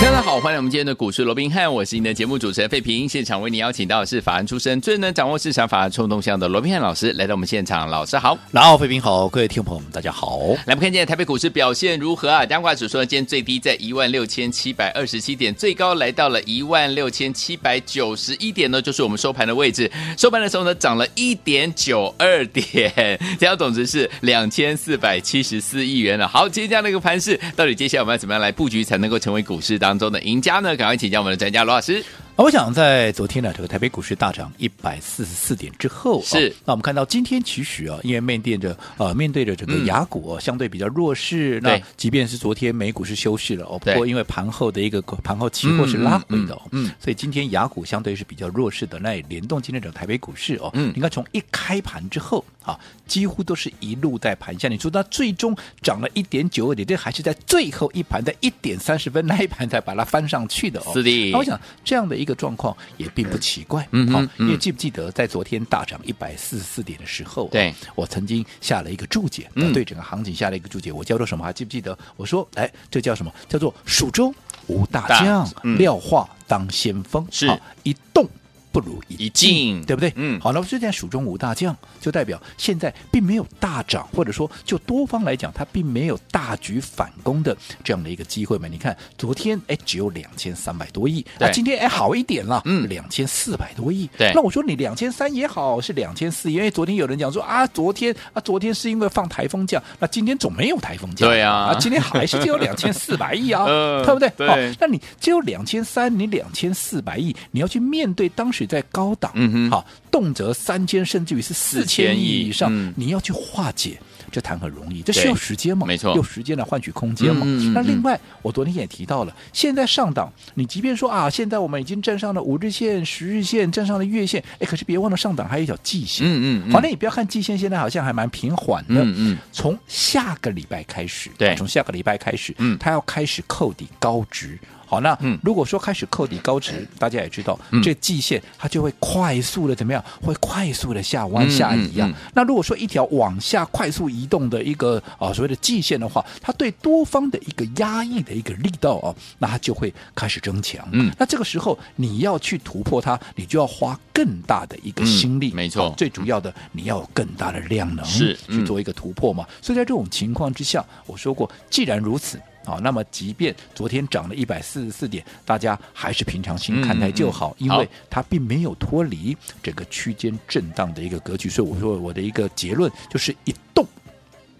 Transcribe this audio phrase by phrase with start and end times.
[0.00, 3.06] 大家好，欢迎我们今天的股市罗宾汉，我是您的节目主持人费平。
[3.06, 7.88] 现场为您邀请到的是法案出身、最能掌握市场法案冲动向的罗宾汉老师来到我们现场。
[7.88, 10.38] 老师好，然后费平好，各位听众朋友们大家好。
[10.66, 12.46] 来，我们看今天台北股市表现如何啊？
[12.46, 19.90] 加权指数呢，今天最低在一万六千七百二十七点，最高来到了一万六千七百九十一点呢，就是我们收盘的位置。
[20.16, 26.26] 收盘的时候呢，涨了一点九二点，成交总值是两千四百七十四亿元了。
[26.26, 30.76] 好，接下来那个盘势，到底接下来我们要怎么样来布局才能够成为股市当中的赢家呢？
[30.76, 32.04] 赶快请教我们的专家罗老师。
[32.42, 62.29] 我想在昨天呢，这个台北股市大涨一百四十四点之后，是、哦、那我们看到今天其实啊，因为面对着呃面对着整个雅股、相对比较弱势，那即便是昨天美股是休市了哦，不过因为盘后的一个 盘后期货是拉回的、哦嗯，嗯，所以今天雅股相对是比较弱势的，那也联动今天整个台北股市哦，嗯，你看从一开盘之后啊，几乎都是一路在盘下，你说它最终涨了一点九二点，这还是在最后一盘在一点三十分那一盘才把它翻上去的哦，是的，那我想这样的一个。
[62.30, 71.44] 的状况也并不奇怪，嗯，好，因为记不记得在昨天大涨一百四十四点的时候，对，我曾经下了一个注解，嗯，对整个行情下了一个注解，我叫做什么？
[71.44, 71.98] 还记不记得？
[72.16, 73.32] 我说，哎，这叫什么？
[73.48, 74.32] 叫做蜀中
[74.68, 77.46] 无大将，廖化当先锋，是
[77.82, 78.26] 一动。
[78.72, 80.12] 不如一进，对不对？
[80.16, 88.68] 嗯，好，那么这件蜀中无大将，就代表现在并没有大涨，或者说就多方来讲，它并没有大举反攻的这样的一个机会嘛？
[88.68, 94.08] 你看昨天哎只有两千三百多亿，那今天哎好一点了，嗯，两千四百多亿。
[94.16, 104.30] 对，那我说你两千三也好，是两千四，因为昨天有人讲说啊，昨天啊昨天是因为放台风假，那今天总没有台风假，对啊，啊今天还是只有两千四百亿啊，呃、 对不对？
[104.36, 108.59] 对，好，那你只有两千三，你两千四百亿，你要去面对当时。
[108.66, 114.00] 在高档，嗯哼，好，动辄三千甚至于是四千亿以上，嗯，你要去化解，
[114.30, 115.02] 这谈何容易？
[115.02, 115.86] 这需要时间嘛？
[115.86, 117.42] 没错，用时间来换取空间嘛。
[117.44, 126.26] 嗯，那另外，我昨天也提到了，现在上档，你即便说啊，现在我们已经站上了五日线、十日线，站上了月线，哎，可是别忘了上档还有一条季线。
[126.26, 129.02] 嗯嗯，反正你不要看季线，现在好像还蛮平缓的。
[129.02, 134.58] 嗯嗯，从下个礼拜开始，对，从下个礼拜开始，嗯，它要开始扣底高值。
[134.90, 140.04] 好，那如果说开始扣底高值，嗯、大家也知道，嗯、这季线它就会快速的怎么样？
[140.20, 142.12] 会快速的下弯下移啊。
[142.34, 150.84] 那如果说一条往下快速移动的一个啊所谓的季线的话，它对多方的一个压抑的一个力道啊，那它就会开始增强。
[150.90, 155.52] 嗯，那这个时候你要去突破它，你就要花更大的一个心力。
[155.52, 159.46] 嗯、没错，最主要的你要有更大的量能是去做一个突破嘛。
[159.48, 162.40] 嗯、所以在这种情况之下，我说过，既然如此。
[162.64, 171.48] 好，那么即便昨天涨了一百四十四点，大家还是平常心看待就好，嗯嗯、因为它并没有脱离整个区间震荡的一个格局。
[171.48, 173.86] 所以我说我的一个结论就是一动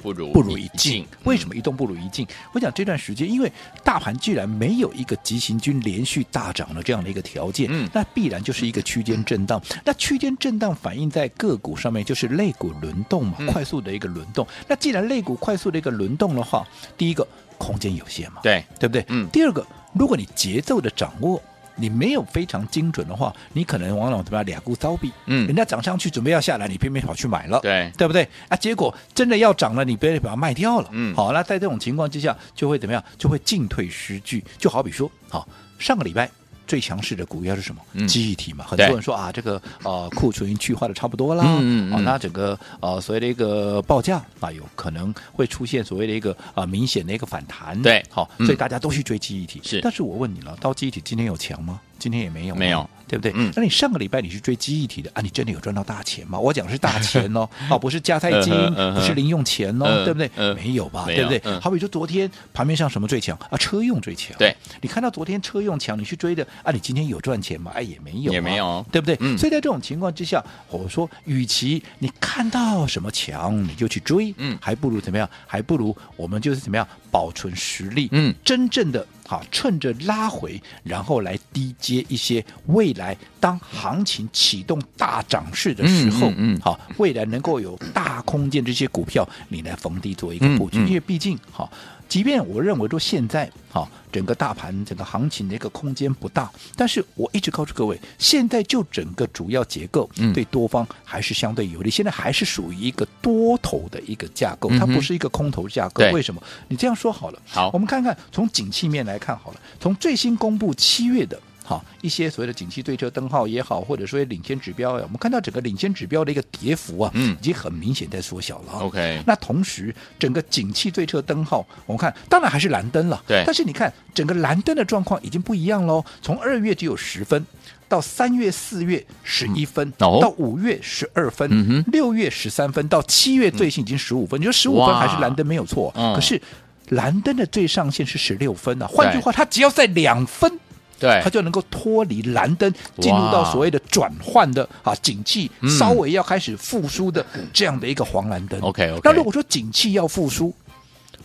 [0.02, 1.06] 不如不如一静。
[1.24, 2.26] 为什么一动不如一静？
[2.52, 3.52] 我讲这段时间，因为
[3.84, 9.60] 大盘既然没有一个急行军连续大涨的这样的一个条件，嗯、那必然就是一个区间震荡。
[9.84, 14.46] 那区间震荡反映在个股上面，就是类股轮动嘛，嗯、快速的一个轮动。
[14.66, 16.66] 那既然类股快速的一个轮动的话，
[16.96, 17.26] 第一个。
[17.60, 18.40] 空间有限嘛？
[18.42, 19.04] 对，对不对？
[19.08, 19.28] 嗯。
[19.28, 19.62] 第二个，
[19.92, 21.38] 如果你节奏的掌握，
[21.80, 24.44] 你没有非常精准的话，你可能往往怎么样？
[24.46, 25.10] 两股骚比。
[25.26, 25.46] 嗯。
[25.46, 27.58] 人家涨上去准备要下来，你偏偏跑去买了。
[27.60, 28.28] 对，对不对？
[28.48, 30.88] 啊，结果真的要涨了，你别把它卖掉了。
[30.92, 31.14] 嗯。
[31.14, 33.02] 好，那在这种情况之下，就会怎么样？
[33.16, 34.44] 就会进退失据。
[34.58, 35.48] 就好比说，好，
[35.78, 36.30] 上个礼拜。
[36.70, 37.82] 最强势的股票是什么？
[37.94, 49.60] 嗯、记忆体嘛，很多人说啊，这个呃库存去化的差不多啦，嗯嗯、啊，那整个呃所谓的一个报价啊，有可能会出现所谓的一个啊、呃、明显的一个反弹，对，好，所以大家都去追记忆体。
[49.64, 51.80] 是，但是我问你了，到记忆体今天有强吗？
[51.98, 52.88] 今天也没有，没有。
[53.10, 53.32] 对不对？
[53.34, 55.20] 嗯，那你上个礼拜你去追记忆体的啊？
[55.20, 56.38] 你真的有赚到大钱吗？
[56.38, 58.54] 我讲的是大钱哦， 哦，不是加菜金，
[58.94, 60.30] 不是零用钱哦，对不对？
[60.54, 61.06] 没有吧？
[61.06, 61.42] 对不对？
[61.60, 63.58] 好比说昨天盘面上什么最强啊？
[63.58, 64.36] 车用最强。
[64.38, 66.70] 对，你看到昨天车用强，你去追的啊？
[66.70, 67.72] 你今天有赚钱吗？
[67.74, 69.16] 哎，也没有，也没有，对不对？
[69.36, 75.28] 所以在这种情况之下，我说，与其你看到什么强你就去追，嗯，还不如怎么样？
[75.46, 79.04] 还不如我们就是怎么样保存实力，嗯，真正的。
[79.26, 82.99] 好，趁着拉回，然后来低接一些未来
[83.38, 91.70] 当行情启动大涨势的时候，嗯，嗯好，未来能够有大空间这些股票，你来逢低做一个布局，因为毕竟，好，
[92.08, 106.04] 即便我认为说现在哈、哦、整个大盘整个行情的一个空间不大，但是我一直告诉各位，现在就整个主要结构对多方还是相对有利，嗯、现在还是属于一个多头的一个架构，它不是一个空头架构。
[106.04, 106.42] 嗯、为什么？
[106.68, 111.40] 你这样说好了，好，我们看看从景气面来看好了，从最新公布七月的。
[111.70, 118.72] 好，一些所谓的景气对车灯号也好，或者说领先指标，我们看到整个领先指标的一个跌幅啊，嗯，已经很明显在缩小了。
[118.80, 123.44] OK，那同时整个景气对车灯号，我们看当然还是蓝灯了，对。
[123.46, 127.46] 但是你看整个蓝灯的状况已经不一样喽，从二月只有十分，
[127.88, 136.42] 到三月、四月十一分，嗯、到五月十二分，嗯、六月十三分，到七月最新已经十五分，嗯、你说十五分还是蓝灯没有错，嗯、可是
[136.88, 140.58] 蓝灯的最上限是十六分啊，换句话，它只要在两分。
[141.00, 148.60] 对，它就能够脱离蓝灯，进入到所谓的转换的啊景气稍微要开始复苏的这样的一个黄蓝灯。
[148.60, 149.00] OK。
[149.02, 150.54] 那如果说景气要复苏，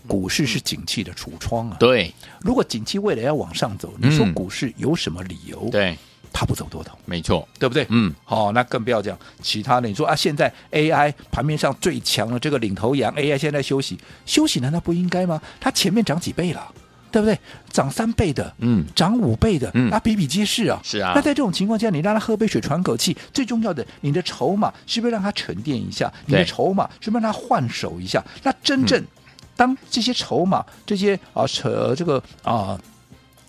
[0.07, 1.77] 股市是景气的橱窗啊。
[1.79, 5.67] 对，如果景气未来要往上走，你说股市有什么理由？
[5.71, 5.97] 对，
[6.31, 7.85] 它不走多头，没错，对不对？
[7.89, 9.87] 嗯，好，那更不要讲其他的。
[9.87, 15.41] 你说啊，现在 AI 盘面上最强的这个领头羊，AI 现在休息，休息难道不应该吗？
[15.59, 16.71] 它前面涨几倍了？
[17.11, 17.37] 对不对？
[17.71, 20.79] 涨三倍的，嗯，涨五倍的，嗯，那比比皆是啊。
[20.83, 21.13] 是啊。
[21.15, 26.11] 那在这种情况下，你让他喝杯水喘口气，最重要的，你的筹码是不是让他沉淀一下？
[26.25, 28.23] 你的筹码是不是让他换手一下？
[28.43, 29.03] 那真正
[29.55, 32.79] 当这些筹码、这些啊扯这个啊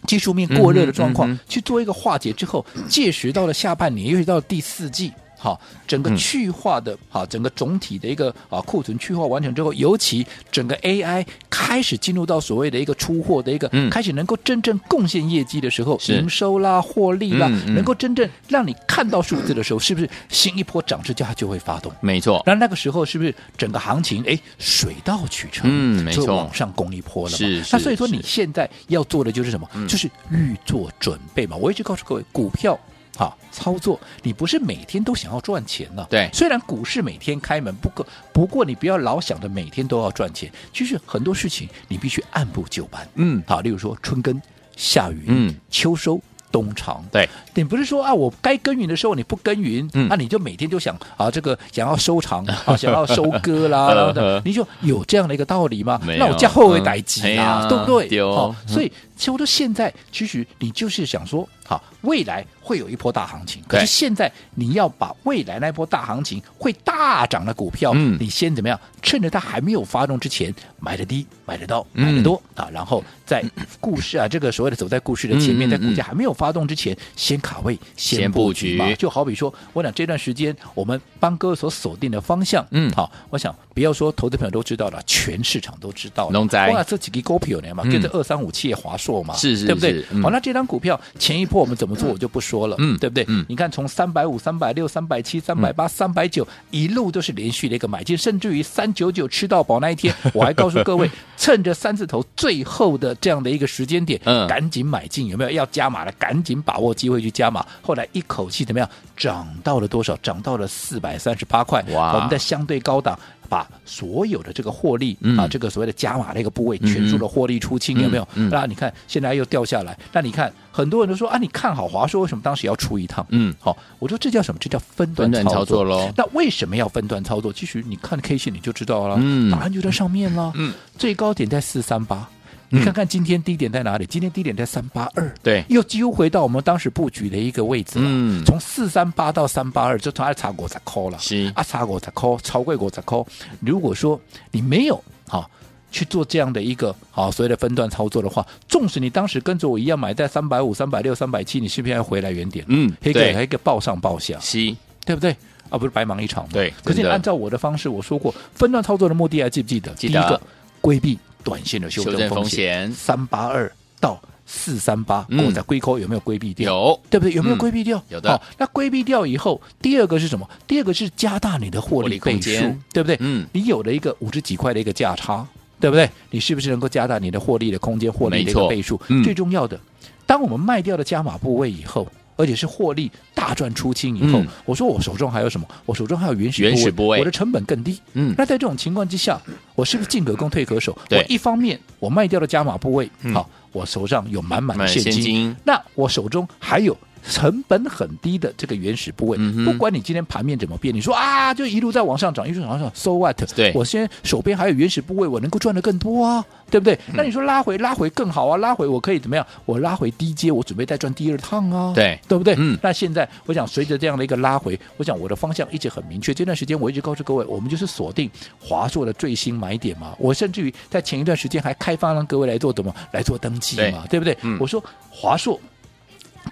[0.07, 5.13] 技术面过热的状况去做一个化解之后，届时到了下半年，尤其到了第四季。
[5.39, 21.93] 好，整个去化的，好，整个总体的一个啊库存去化完成之后，尤其整个 AI 开始进入到所谓的一个出货的一个，开始能够真正贡献业绩的时候，营收啦、获利啦，能够真正让你看到数字的时候，是不是新一波涨势价就会发动？
[22.01, 22.43] 没错。
[22.47, 25.71] 那那个时候是不是整个行情哎水到渠成？
[25.71, 27.37] 嗯，没错，就往上攻一波了嘛。
[27.37, 27.63] 是。
[27.71, 29.69] 那所以说你现在要做的就是什么？
[29.87, 31.57] 就是预做准备嘛。
[31.57, 32.79] 我一直告诉各位，股票。
[33.17, 33.37] 好。
[33.51, 36.07] 操作，你不是每天都想要赚钱了。
[36.11, 43.09] 对，虽然股市每天开门，不过不过你不要老想着每天都要赚钱，其实很多事情你必须按部就班。
[43.15, 44.39] 嗯，好，例如说春耕、
[44.77, 46.21] 夏耘、嗯，秋收。
[46.53, 50.09] 冬藏，对，你不是说啊，我该耕耘的时候你不耕耘，那、嗯。
[50.09, 56.01] 啊、你就每天就想啊，这个想要收藏 啊，想要收割啦，然后的，你就有这样的一个道理吗？
[56.19, 58.23] 那我叫后尾待机啊，对不对？
[58.23, 68.79] 好、哦，所以其实我说现在，其实你就是想说，好，未来会有一波大行情，可是现在你要把未来那波大行情会大涨的股票，嗯，你先怎么样？
[69.03, 73.43] 趁着它还没有发动之前，买的低，买的到，买的多、嗯、啊，然后在
[73.81, 78.93] 故事啊，这个所谓的走在故事的前面，嗯、在股价还没有发动之前，先卡位，先布局嘛。
[78.95, 86.33] 就好比说，我想这段时间我们帮哥所锁定的方向，嗯，好，我想不要说投资朋友都知道了，全市场都知道了。
[86.33, 90.05] 龙仔，哇，这几个股票呢嘛，跟着二三五七的华硕嘛，是是，对不对？
[90.11, 93.25] 嗯、好，那这张股票前一波我们怎么做，我就不说了，嗯，对不对？
[93.29, 99.79] 嗯，你看从三百五、三百六、三百七、三百八、三百九，一路都是连续的一个买进，甚至于三九九吃到饱。
[99.79, 106.11] 那一天， 我还告诉各位，趁着三字头最后的这样的一个时间点，嗯，赶紧买进，有没有要加码的？
[106.19, 107.65] 赶紧把握机会去加码。
[107.83, 108.89] 后来一口气怎么样？
[109.17, 110.17] 涨到了多少？
[110.19, 111.83] 涨到了四百三十八块。
[111.93, 112.15] 哇！
[112.15, 113.19] 我们在相对高档。
[113.47, 118.29] 把所有的这个获利、嗯、啊，这个所谓的加码的一个部位，全数的获利出清，嗯、有没有？
[118.51, 123.25] 那、你看现在又掉下来，那你看很多人都说啊，你看好华硕，为什么当时要出一趟？
[123.31, 124.59] 嗯，好，我说这叫什么？
[124.61, 126.11] 这叫分段操作喽。
[126.17, 127.53] 那为什么要分段操作？
[127.53, 130.53] 其实你看 K 线你就知道了，嗯，答案就在上面了。
[130.57, 132.29] 嗯，最高点在四三八。
[132.69, 134.05] 你看看今天低点在哪里？
[134.07, 138.05] 今天低点在三八二，对，又几乎回到我们当时布局的一个位置了。
[138.07, 141.19] 嗯，从四三八到三八二，就从二差五十块了。
[141.19, 143.25] 是啊，差五十块，超过五十块。
[143.61, 144.21] 如果说
[144.51, 144.97] 你没有
[145.29, 145.51] 哈、啊、
[145.93, 152.65] 去做这样的一个啊所谓的分段操作的话，纵使你当时跟着我一样买在三百五、三百六、三百七，你是不是要回来原点？
[152.69, 154.59] 嗯，一个一个报上报下，是，
[155.05, 155.31] 对不对？
[155.69, 156.51] 啊，不是白忙一场吗？
[156.53, 156.73] 对。
[156.85, 159.93] 可是你按照我的方式，我说过分段操作的目的还记不记得？
[159.95, 160.21] 记得。
[160.21, 160.41] 第一个
[160.81, 161.19] 规避。
[161.47, 166.73] 短线的修正风险，三八二到四三八，我在龟壳有没有规避掉？
[166.73, 167.33] 有，对不对？
[167.33, 168.03] 有没有规避掉？
[168.09, 168.41] 有的。
[168.59, 170.49] 那规避掉以后，第二个是什么？
[170.67, 173.17] 第二个是加大你的获利倍数，对不对？
[173.21, 175.47] 嗯，你有了一个五十几块的一个价差，
[175.79, 176.11] 对不对？
[176.33, 179.01] 你是不是能够加大你的获利的空间、获利的一个倍数？
[179.23, 179.79] 最重要的，
[180.27, 182.09] 当我们卖掉了加码部位以后。
[182.37, 185.67] 而且是获利大赚出清以后，嗯、我说我手中还有什么？
[185.87, 187.99] 我手中还有原始原始部位，我的成本更低。
[188.13, 189.41] 嗯，那在这种情况之下，
[189.75, 190.97] 我是不是进可攻退可守？
[191.11, 196.97] 我一方面我卖掉了加码部位，嗯、好，我手上有满满的现金，那我手中还有
[197.29, 203.37] 成本很低的这个原始部位，嗯、不管你今天盘面怎么变，你说啊，就一路在往上涨，一路往上，so what？
[203.55, 206.95] 对，我现在手边还有原始部位，我能够赚的更多啊，对不对？
[207.09, 209.47] 嗯、那你说拉回拉回更好啊，拉回我可以怎么样？
[209.65, 212.55] 我拉回低阶，我准备再赚第二趟啊，对，对不对？
[212.59, 216.33] 嗯，那现在我想随着这样的一个拉回，我想我的方向一直很明确。
[216.33, 218.31] 这段时间我一直告诉各位，我们就是锁定
[218.61, 220.15] 华硕的最新买点嘛。
[220.19, 224.37] 我甚至于在前一段时间还开放让各位来做什么来做登记嘛，对，对不对？
[224.43, 225.59] 嗯、我说华硕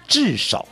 [0.07, 0.65] 至少。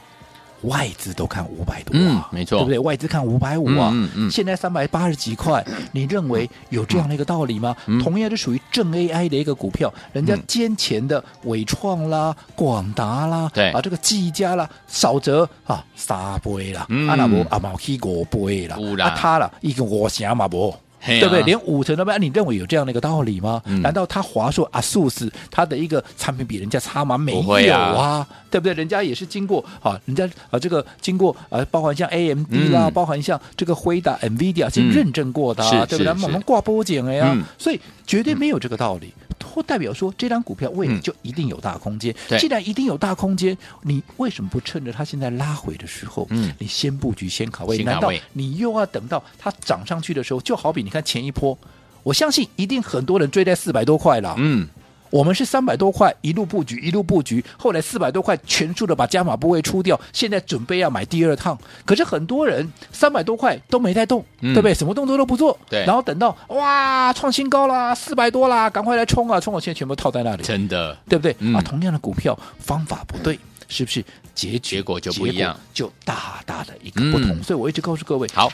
[0.64, 2.80] 外资都看五百多啊，嗯，没错，对不对？
[2.80, 5.62] 外资看五百五啊，嗯嗯，嗯现在三百八十几块，
[5.92, 7.76] 你认为有这样的一个道理吗？
[7.86, 20.74] 嗯、同样是属于正 AI 的一个股票，人家先前的伟创啦、广达啦，对啊，这个技嘉啦，少则啊三倍啦，嗯、啊那无啊毛起五倍啦，啦啊他啦一个五成嘛无。
[21.06, 21.44] 对不对？
[21.44, 23.62] 连五成都没有，你认为有这样的一个道理吗？
[23.66, 27.18] 嗯、难道他华硕阿素斯他的一个产品比人家差吗？
[27.18, 28.74] 没有啊，啊对不对？
[28.74, 36.14] 人家也是经过啊，人家啊这个经过啊，包含像 AMD 啦，嗯、包含像这个辉达、NVIDIA 是认证过的、啊，嗯、对不对？
[36.24, 39.14] 我们挂波剪了呀，所以绝对没有这个道理。
[39.44, 42.16] 或代表说，这张股票未来就一定有大空间。
[42.30, 47.78] 嗯、既然一定有大空间，你为什么不趁着它现在拉回的时候，嗯，你先布局、先卡位？
[47.84, 50.42] 难道你又要等到它涨上去的时候？
[50.42, 51.58] 就好比你看前一波，
[52.04, 54.68] 我相信一定很多人追在四百多块了，嗯。
[55.14, 61.56] 我们是三百多块一路布局，一路布局，后来四百多块全数的把加码部位出掉，现在准备要买第二趟。
[61.86, 64.74] 可是很多人三百多块都没带动，嗯、对不对？
[64.74, 65.86] 什么动作都不做，对。
[65.86, 69.54] 然后等到哇创新高啦，四百多啦，赶快来冲啊冲！
[69.54, 71.36] 我现在全部套在那里，真的，对不对？
[71.38, 74.04] 嗯、啊，同样的股票方法不对，是不是
[74.34, 77.38] 结结果就不一样，就大大的一个不同。
[77.38, 78.52] 嗯、所以我一直告诉各位，好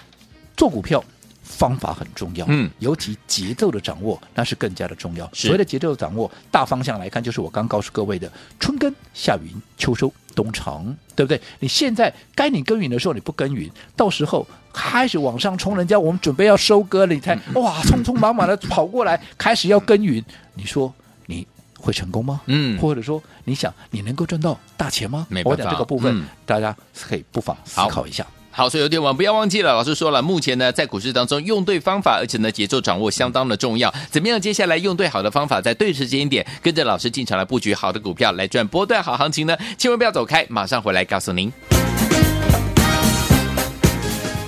[0.57, 1.01] 做股票。
[1.49, 5.27] 方法很重要，嗯，尤其节奏的掌握那是更加的重要。
[5.33, 11.41] 所谓的节奏的掌握，大方向来看，就是我刚告诉各位的：春耕、夏耘、秋收、冬藏，对不对？
[11.59, 20.93] 你现在该你耕耘的时候你不耕耘，到时候开始往上冲，人家我们准备要收割了，你才哇，匆匆忙忙的跑过来开始要耕耘，你说
[21.25, 21.45] 你
[21.79, 22.41] 会成功吗？
[22.45, 25.27] 嗯，或者说你想你能够赚到大钱吗？
[25.43, 28.25] 我讲这个部分，嗯、大家可以不妨思考一下。
[28.51, 29.71] 好，所以有点晚，不要忘记了。
[29.73, 33.93] 老师说了，目前呢，在股市当中用对方法，而且呢，节奏掌握相当的重要。
[34.09, 34.41] 怎么样？
[34.41, 39.55] 接下来用对好的方法，在对时间点，跟着老师进场来布局好的股票，来赚波段好行情呢？
[39.77, 41.51] 千万不要走开，马上回来告诉您。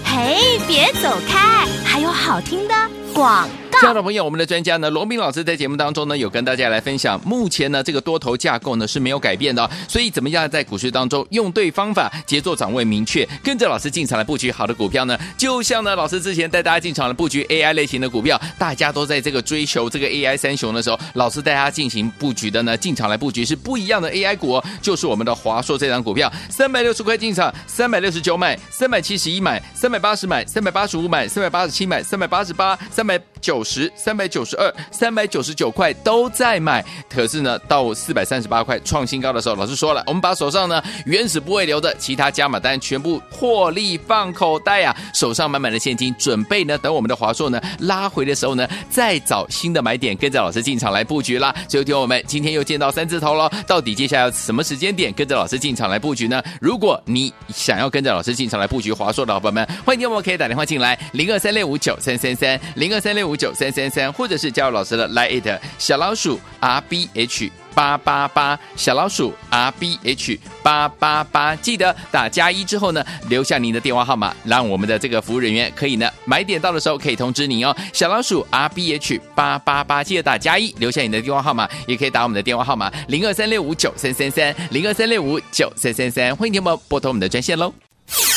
[0.04, 2.74] 嘿，别走开，还有好听的
[3.14, 3.50] 广。
[3.82, 15.18] 亲爱的朋友，我们的专家呢，罗明老师在节目当中呢，有跟大家来分享，目前呢这个多头架构呢是没有改变的，所以怎么样在股市当中用对方法，节奏掌握明确，跟着老师进场来布局好的股票呢？
[15.36, 51.54] 就像呢老师之前带大家进场来布局 AI 类型的股票，大家都在这个追求这个 AI 三雄的时候，老师带大家进行布局的呢，进场来布局是不一样的 AI 股哦，就是我们的华硕这张股票，三百六十块进场，三百六十九买，三百七十一买，三百八十买，三百八十五买，三百八十七买，三百八十八，三百九十三百九十二、三百九十九块都在买，可是呢，到四百三十八块创新高的时候，老师说了，我们把手上呢原始部位留的，其他加码单全部获利放口袋啊，手上满满的现金，准备呢等我们的华硕呢拉回的时候呢，再找新的买点，跟着老师进场来布局啦。
[51.68, 56.42] 最后听我们今天又见到三字头了，到底接下来要什么时间点跟着老师进场来布局呢？
[56.60, 64.12] 如果你想要跟着老师进场来布局华硕的伙伴们，欢迎听我们可以打电话进来零二三六五九三三三零二三六五九三三三。
[64.12, 77.74] 或者是加入老师的 Line 小老鼠 R B H 八八八小老鼠 R B H 八八八，记得打加一之后呢，留下您的电话号码，让我们的这个服务人员可以呢买点到的时候可以通知您哦。
[77.94, 87.74] 小老鼠 R B H 八八八，记得打加一，留下你的电话号码，也可以打我们的电话号码零二三六五九三三三零二三六五九三三三，欢迎听众拨通我们的专线喽。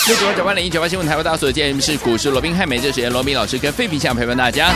[0.07, 4.75] 六九二九八零一九八新闻台，为大家所见是股市罗宾汉美这时间，罗宾老师跟费平想陪伴大家。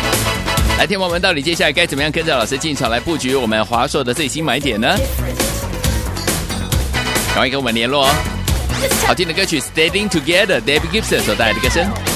[0.78, 4.97] 来，听我们到底接下来该怎么样跟着老师进场来布局我们华硕的最新买点呢？
[7.35, 8.11] 赶快跟我们联络哦！
[9.07, 12.07] 好听的歌曲《Staying Together》David Gibson 所带来的歌声。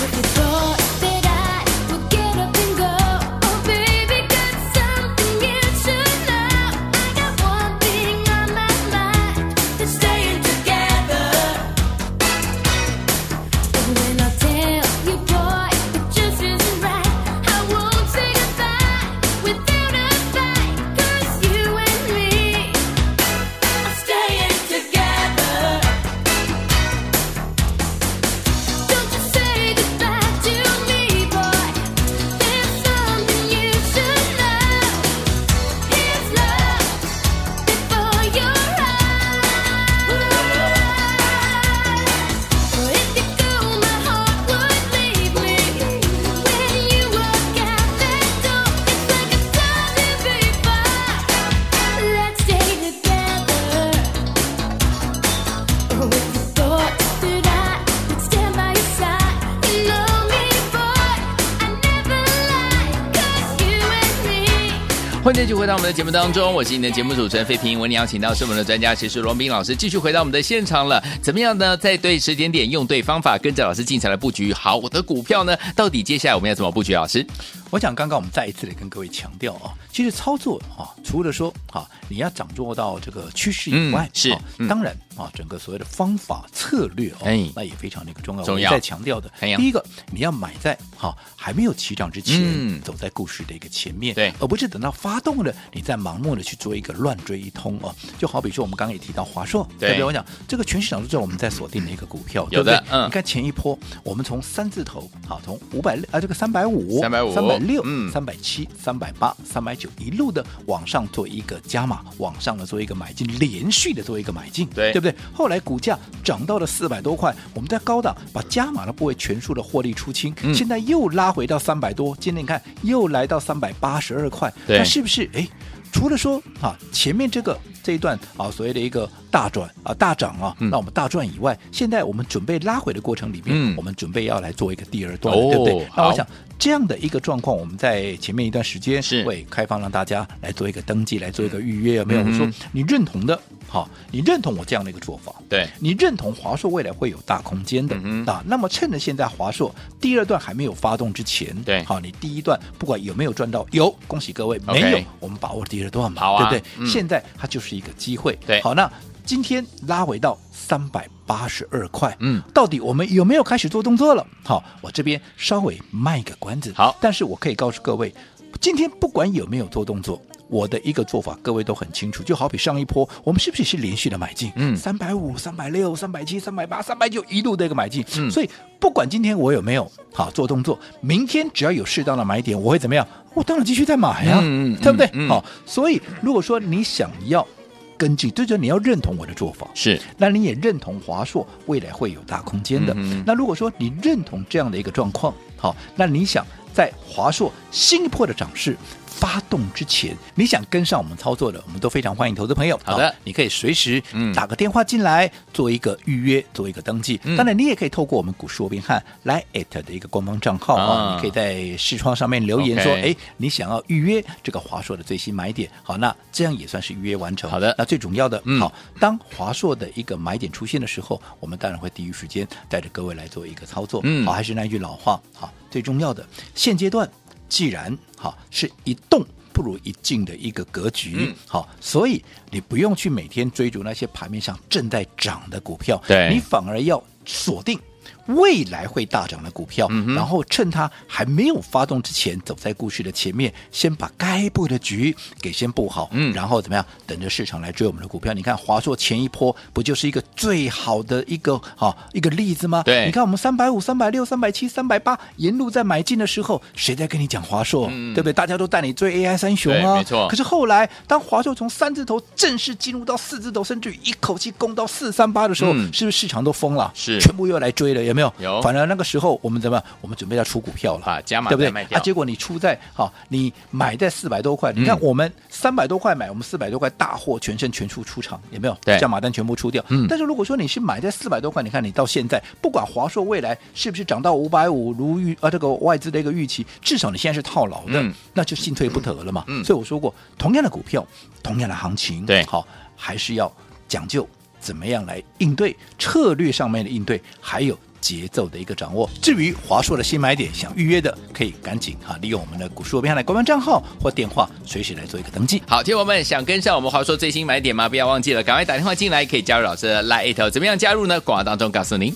[65.24, 67.78] 欢迎继续回到我们的节目当中，我是你的节目主持人费平。
[67.78, 71.00] 为你邀请到是我们的专家，其实龙斌老师继续回到我们的现场了。
[71.22, 71.76] 怎么样呢？
[71.76, 75.56] 在对时间点，用对方法，跟着老师进场来布局好我的股票呢？
[75.76, 76.92] 到底接下来我们要怎么布局？
[76.92, 77.24] 老师，
[77.72, 88.44] 我想刚刚我们再一次的跟各位强调啊，其实操作啊，除了说啊，你要掌握到这个趋势以外，嗯、是、嗯、当然啊，整个所谓的方法策略哦，哎、那也非常的一个重要。
[88.44, 88.70] 重要。
[88.70, 95.22] 我再强调的，第一个你要买在哈还没有起涨之前，嗯、走在故事的一个前面，对，而不是等到发。
[95.22, 100.04] 动了，你再盲目的去做一个乱追一通哦，就好比说我们刚刚也提到华硕，对不对？
[100.04, 115.14] 我讲这个全市场都知道我们在锁定的一个股票，有的，嗯，你看前一波我们从三字头，好，从五百啊这个三百五、三百五、三百六、嗯，三百七、三百八、三百九一路的往上做一个加码，往上的做一个买进，连续的做一个买进，对，对不对？
[115.32, 124.92] 后来股价涨到了四百多块，我们在高档把加码的部位全数的获利出清，嗯，现在又拉回到三百多，今天你看又来到三百八十二块，那。
[124.92, 125.26] 是不是？
[125.32, 125.48] 哎，
[125.92, 135.86] 除了说啊，前面这个这一段啊，所谓的一个大转啊、大涨啊，那、嗯、我们大赚以外，现在我们准备拉回的过程里面，嗯、我们准备要来做一个第二段，哦、对不对？
[135.96, 136.26] 那我想
[136.58, 142.20] 这样的一个状况，我们在前面一段时间是会开放让大家来做一个登记，来做一个预约，有没有？
[142.20, 143.38] 我、嗯、说你认同的。
[143.72, 145.32] 好，你认同我这样的一个做法？
[145.48, 148.44] 对，你认同华硕未来会有大空间的、嗯、啊？
[148.46, 156.70] 那么趁着现在华硕第二段还没有发动之前，对，好，你第一段不管有没有赚到，有，恭喜各位没有，我们把握第二段嘛，好啊，对不对？
[156.80, 158.38] 嗯、现在它就是一个机会。
[158.46, 158.92] 对，好，那
[159.24, 164.26] 今天拉回到三百八十二块，嗯，到底我们有没有开始做动作了？
[164.44, 166.74] 好，我这边稍微卖个关子。
[166.76, 168.14] 好，但是我可以告诉各位，
[168.60, 170.20] 今天不管有没有做动作。
[170.52, 174.52] 我的一个做法，各位都很清楚，就好比上一波，我们是不是也是连续的买进？
[174.56, 178.04] 嗯，三百五、三百六、三百七、三百八、三百九，一路的一个买进。
[178.18, 183.08] 嗯，所以不管今天我有没有好做动作，明天只要有适当的买点，我会怎么样？
[183.32, 185.08] 我当然继续再买呀、啊，嗯，对不对？
[185.14, 187.48] 嗯、好，所以如果说你想要
[187.96, 192.92] 跟进，就是你要认同我的做法，是，那你也认同华硕未来会有大空间的。
[192.94, 198.76] 嗯、那如果说你认同这样的一个状况，好，那你想在华硕新一波的涨势。
[199.12, 202.78] 发动之前，你想跟上我们操作的，我们都非常欢迎投资朋友。
[202.82, 204.02] 好的，好，你可以随时
[204.34, 207.20] 打个电话进来，做一个预约，做一个登记。
[207.24, 215.70] 嗯、当然，你也可以透过我们股市罗宾汉来 at 的一个官方账号啊，你可以在视窗上面留言说，哎，你想要预约这个华硕的最新买点。
[215.82, 217.50] 好，那这样也算是预约完成。
[217.50, 224.00] 好的，那最重要的，嗯、好，当华硕的一个买点出现的时候，我们当然会第一时间带着各位来做一个操作。
[224.04, 227.08] 嗯，好，还是那句老话，好，最重要的现阶段。
[227.52, 237.78] 既然好是一动不如一静的一个格局，嗯、好，所以你不用去每天追逐那些盘面上正在涨的股票，对，你反而要锁定。
[238.26, 248.32] 未来会大涨的股票，嗯、然后趁它还没有发动之前，走在故事的前面，先把该布的局给先布好，嗯，然后怎么样，等着市场来追我们的股票。
[248.32, 252.82] 你看华硕前一波不就是一个最好的一个好一个例子吗？
[252.84, 257.88] 对，你看我们三百五、三百六、三百七、三百八沿路在买进的时候，谁在跟你讲华硕？
[257.90, 258.32] 嗯、对不对？
[258.32, 260.28] 大家都带你追 AI 三雄啊，没错。
[260.28, 266.92] 可是后来当华硕从三字头正式进入到四字头，甚至于一口气攻到四三八的时候，嗯、是不是市场都疯了？
[266.94, 268.11] 是，全部又来追了。
[268.12, 268.32] 有没有？
[268.38, 269.84] 有，反而那个时候我们怎么样？
[270.02, 271.82] 我们准备要出股票了啊，加码对不对？
[271.96, 278.76] 啊，结果你出在好，你买在四百多块，嗯、你看我们三百多块买，我们四百多块大获全胜，全数出场，有没有？
[278.84, 279.82] 对，加码单全部出掉。
[279.88, 289.44] 嗯，但是如果说你是买在四百多块，你看你到现在，不管华硕未来是不是涨到五百五，如预啊这个外资的一个预期，至少你现在是套牢的，嗯、那就进退不得了嘛。
[289.46, 291.06] 嗯，所以我说过，同样的股票，
[291.42, 293.50] 同样的行情，对，好，还是要
[293.88, 294.28] 讲究
[294.60, 297.78] 怎么样来应对策略上面的应对，还有。
[298.02, 299.08] 节奏的一个掌握。
[299.22, 305.62] 至于华硕的新买点，想预约的可以赶紧哈，利用我们的股市罗宾汉的官方账号或电话，随时来做一个登记。
[305.66, 307.88] 好，听友们想跟上我们华硕最新买点吗？
[307.88, 311.20] 不要忘记了，赶快打电话进来，可以加入老师的 Line，怎么样加入呢？
[311.20, 312.12] 广告当中告诉您。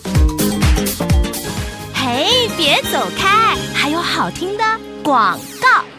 [1.94, 4.64] 嘿，别走开，还有好听的
[5.02, 5.55] 广告。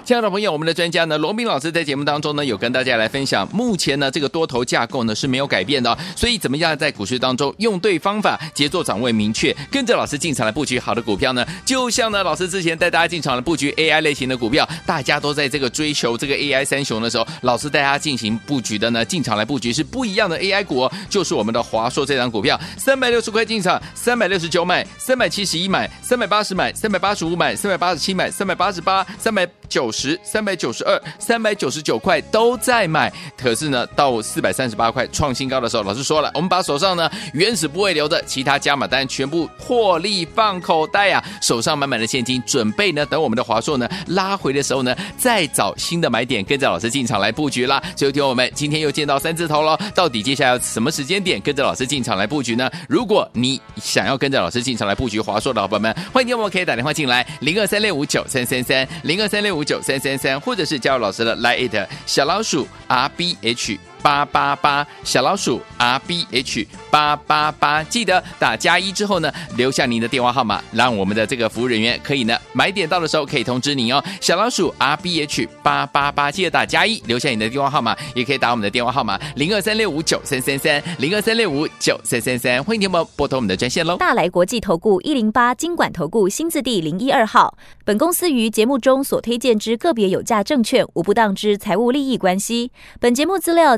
[0.07, 11.45] 亲爱的朋友，我们的专家呢，罗宾老师在节目当中呢，有跟大家来分享，目前呢这个多头架构呢是没有改变的，所以怎么样在股市当中用对方法，节奏掌握明确，跟着老师进场来布局好的股票呢？
[11.65, 30.19] 就像呢老师之前带大家进场来布局 AI 类型的股票，大家都在这个追求这个 AI 三雄的时候，老师带大家进行布局的呢，进场来布局是不一样的 AI 股，哦，就是我们的华硕这张股票，三百六十块进场，三百六十九买，三百七十一买，三百八十买，三百八十五买，三百八十七买，三百八十八，三百九十。
[30.23, 33.11] 三百九十二、三百九十九块都在买。
[33.35, 47.81] 可是呢，到四百三十八块创新高的时候，老师说了，我们把手上呢原始部位留的其他加码单全部获利放口袋啊，手上满满的现金，准备呢等我们的华硕呢拉回的时候呢，再找新的买点，跟着老师进场来布局啦。
[47.95, 52.69] 所以，听我们今天又见到三字头了，到底接下来要什么时间点跟着老师进场来布局呢？
[52.87, 61.73] 如果你想要跟着老师进场来布局华硕的伙伴们，欢迎听我们可以打电话进来零二三六五九三三三零二三六五九三三三，或者是加入老师的来，it
[62.05, 63.79] 小老鼠 R B H。
[64.01, 74.03] 八八八小老鼠 R B H 八八八，记得打加一之后呢，留下您的电话号码，让我们的这个服务人员可以呢买点到的时候可以通知您哦。
[74.21, 83.97] 小老鼠 R B H 八八八，记得打加一，留下你的电话号码，也可以打我们的电话号码零二三六五九三三三零二三六五九三三三，欢迎听众拨通我们的专线喽。
[83.97, 93.77] 大来国际投顾一零八金管投顾新字第零一二号，本公司于节目中所推荐之个别有价证券无不当之财务利益关系，本节目资料